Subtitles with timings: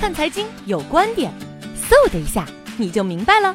[0.00, 1.30] 看财经有观点，
[1.76, 2.46] 嗖的一下
[2.78, 3.54] 你就明白了。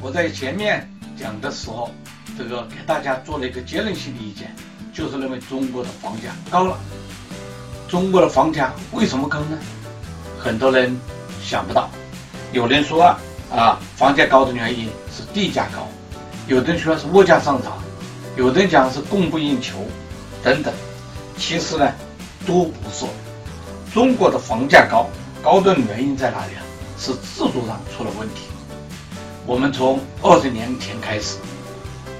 [0.00, 1.90] 我在前面讲的时候，
[2.38, 4.50] 这个给大家做了一个结论性的意见，
[4.94, 6.78] 就是认为中国的房价高了。
[7.86, 9.58] 中国的房价为什么高呢？
[10.38, 10.98] 很多人
[11.44, 11.90] 想不到。
[12.54, 13.14] 有人说
[13.54, 15.82] 啊，房价高的原因是地价高；
[16.48, 17.72] 有的人说是物价上涨；
[18.38, 19.76] 有的人讲是供不应求
[20.42, 20.72] 等等。
[21.36, 21.92] 其实呢，
[22.46, 23.04] 都不是。
[23.92, 25.06] 中国的房价高，
[25.42, 26.62] 高端的原因在哪里啊？
[26.96, 28.42] 是制度上出了问题。
[29.44, 31.36] 我们从二十年前开始，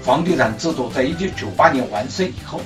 [0.02, 2.60] 房地产制度在一九九八年完善以后，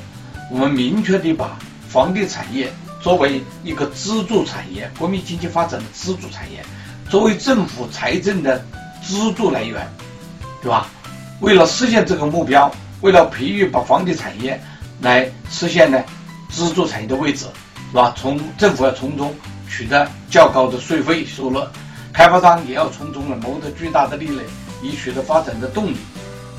[0.50, 1.58] 我们明确的把
[1.90, 2.72] 房地产业
[3.02, 6.64] 作为一个支柱产业，国民经济发展的支柱产业，
[7.10, 8.64] 作为政府财政的
[9.02, 9.86] 支柱来源，
[10.62, 10.88] 对吧？
[11.40, 14.58] 为了实现这个目标，为了培育把房地产业
[15.02, 16.02] 来实现呢
[16.48, 17.44] 支柱产业的位置。
[17.90, 18.12] 是吧？
[18.16, 19.32] 从政府要从中
[19.68, 21.60] 取得较高的税费收入，
[22.12, 24.44] 开发商也要从中呢谋得巨大的利润，
[24.82, 25.96] 以取得发展的动力。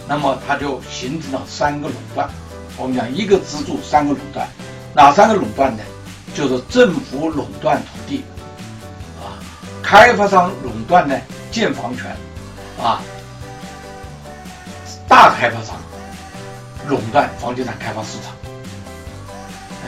[0.07, 2.29] 那么它就形成了三个垄断。
[2.77, 4.47] 我们讲一个支柱，三个垄断。
[4.93, 5.83] 哪三个垄断呢？
[6.33, 8.23] 就是政府垄断土地，
[9.19, 9.39] 啊，
[9.81, 11.19] 开发商垄断呢
[11.51, 12.15] 建房权，
[12.79, 13.01] 啊，
[15.07, 15.75] 大开发商
[16.87, 18.33] 垄断房地产开发市场，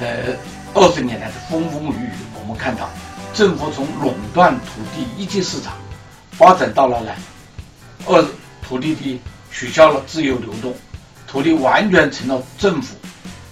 [0.02, 0.36] 呃。
[0.76, 2.88] 二十年来的风风雨雨，我们看到
[3.34, 5.74] 政府从垄断土地一级市场
[6.32, 7.12] 发展到了呢，
[8.06, 8.26] 二
[8.62, 10.74] 土地的取消了自由流动，
[11.28, 12.96] 土地完全成了政府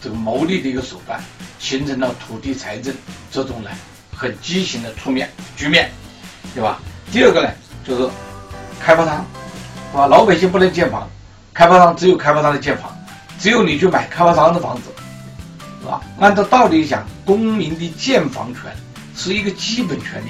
[0.02, 1.22] 这个牟利的一个手段，
[1.60, 2.94] 形成了土地财政
[3.32, 3.70] 这种呢
[4.16, 5.90] 很畸形的出面局面，
[6.54, 6.80] 对吧？
[7.12, 7.50] 第二个呢
[7.86, 8.10] 就是
[8.80, 9.26] 开发商，
[9.92, 10.08] 是吧？
[10.08, 11.10] 老百姓不能建房，
[11.54, 12.96] 开发商只有开发商的建房，
[13.40, 14.92] 只有你去买开发商的房子。
[16.20, 18.64] 按照道理讲，公民的建房权
[19.18, 20.30] 是一个基本权利。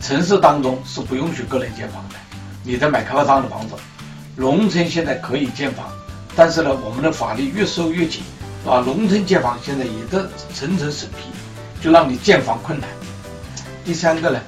[0.00, 2.16] 城市当中是不允许个人建房的，
[2.62, 3.74] 你在买开发商的房子。
[4.36, 5.86] 农村现在可以建房，
[6.36, 8.22] 但是呢，我们的法律越收越紧，
[8.62, 8.82] 是吧？
[8.84, 10.18] 农村建房现在也在
[10.52, 11.30] 层层审批，
[11.80, 12.88] 就让你建房困难。
[13.84, 14.40] 第三个呢，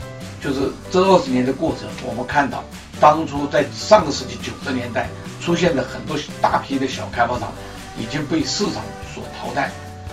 [0.43, 2.65] 就是这二十年的过程，我们看到，
[3.01, 5.09] 当初在上个世纪九十年代
[5.41, 7.53] 出现的很多大批的小开发商
[7.97, 8.83] 已经被市场
[9.15, 9.71] 所淘汰。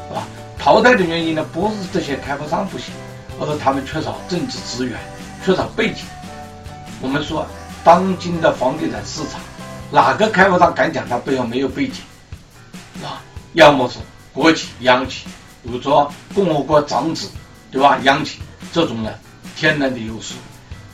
[0.08, 0.28] 是吧？
[0.60, 2.94] 淘汰的原因呢，不是这些开发商不行，
[3.42, 5.00] 而是他们缺少政治资源，
[5.44, 6.04] 缺少背景。
[7.02, 7.44] 我们说，
[7.84, 9.42] 当今的房地产市场，
[9.92, 11.96] 哪个开发商敢讲他背后没有背景？
[13.04, 13.18] 啊，
[13.54, 13.98] 要么是
[14.32, 15.26] 国企、央企，
[15.64, 17.32] 比如说共和国长子，
[17.72, 17.98] 对吧？
[18.04, 18.42] 央企
[18.72, 19.12] 这种呢，
[19.56, 20.36] 天然的优势；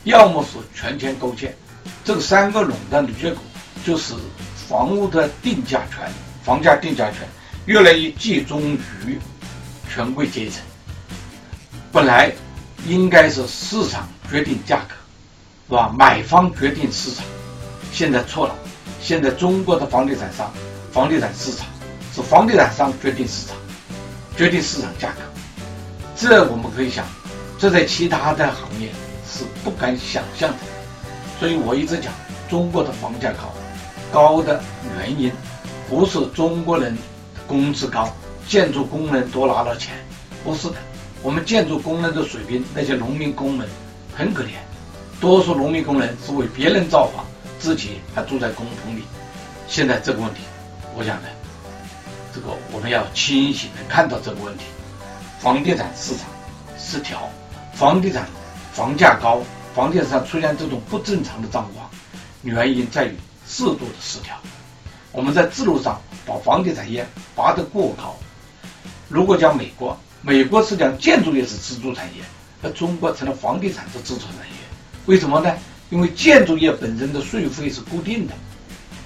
[0.05, 1.53] 要么是权钱勾结。
[2.05, 3.43] 这三个垄断的结果，
[3.85, 4.13] 就是
[4.69, 6.09] 房屋的定价权、
[6.41, 7.27] 房价定价权。
[7.65, 8.61] 越来越集中
[9.05, 9.19] 于
[9.93, 10.61] 权贵阶层，
[11.91, 12.31] 本来
[12.85, 14.95] 应该是市场决定价格，
[15.69, 15.93] 是吧？
[15.97, 17.25] 买方决定市场，
[17.91, 18.55] 现在错了。
[19.01, 20.51] 现在中国的房地产商、
[20.91, 21.65] 房地产市场
[22.13, 23.55] 是房地产商决定市场，
[24.35, 25.21] 决定市场价格。
[26.15, 27.05] 这我们可以想，
[27.57, 28.89] 这在其他的行业
[29.29, 30.57] 是不敢想象的。
[31.39, 32.11] 所以我一直讲，
[32.49, 33.53] 中国的房价高，
[34.11, 34.61] 高的
[34.97, 35.31] 原因
[35.89, 36.97] 不是中国人。
[37.47, 38.13] 工资高，
[38.45, 39.95] 建筑工人多拿了钱，
[40.43, 40.75] 不是的。
[41.27, 43.67] 我们建筑工人的水平，那些农民工们
[44.15, 44.51] 很可怜，
[45.19, 47.25] 多数农民工人是为别人造房，
[47.59, 49.03] 自己还住在工棚里。
[49.67, 50.39] 现在这个问题，
[50.95, 51.27] 我想呢，
[52.33, 54.63] 这个我们要清醒的看到这个问题。
[55.37, 56.29] 房地产市场
[56.79, 57.29] 失调，
[57.73, 58.25] 房地产
[58.71, 59.41] 房价高，
[59.75, 61.89] 房地产上出现这种不正常的状况，
[62.43, 63.13] 原因在于
[63.45, 64.33] 制度的失调。
[65.11, 67.05] 我们在制度上把房地产业
[67.35, 68.15] 拔得过高。
[69.09, 72.23] 如果将美国，美国是讲建筑业是支柱产业，
[72.61, 74.55] 而中国成了房地产是支柱产业。
[75.05, 75.53] 为什么呢？
[75.89, 78.33] 因为建筑业本身的税费是固定的，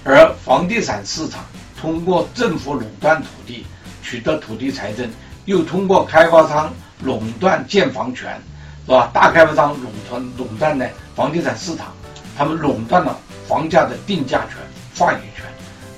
[0.02, 1.44] 而房地产市场
[1.80, 3.64] 通过政府垄断土地
[4.02, 5.08] 取得土地财政，
[5.44, 8.40] 又通过开发商垄断建房权，
[8.84, 9.10] 是吧？
[9.14, 11.94] 大开发商垄断垄断呢房地产市场，
[12.36, 13.16] 他们垄断了
[13.46, 14.56] 房价的定价权、
[14.96, 15.44] 话语权。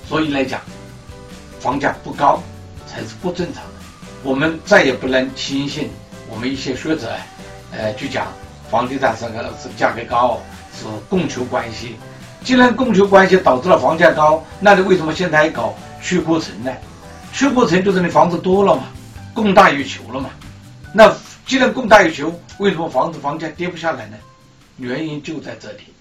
[0.06, 0.60] 所以来讲，
[1.60, 2.42] 房价不高
[2.86, 3.62] 才是不正常。
[4.24, 5.90] 我们再也不能轻信
[6.30, 7.12] 我们一些学者，
[7.70, 8.26] 呃，去讲
[8.70, 10.40] 房地产这个是价格高
[10.74, 11.96] 是供求关系。
[12.42, 16.72] 既然供求关系导致了房价高，那你为什么现在还搞去库存呢？
[17.32, 18.84] 去库存就是你房子多了嘛，
[19.34, 20.30] 供大于求了嘛。
[20.92, 21.14] 那
[21.46, 24.16] 既然供大于求，为什么房子房价跌不下来呢？
[24.78, 25.93] 原因就在这里。